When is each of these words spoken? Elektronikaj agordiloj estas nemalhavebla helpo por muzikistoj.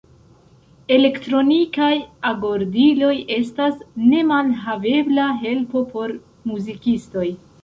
Elektronikaj 0.95 1.91
agordiloj 2.29 3.11
estas 3.37 3.77
nemalhavebla 4.15 5.29
helpo 5.45 5.85
por 5.95 6.17
muzikistoj. 6.55 7.29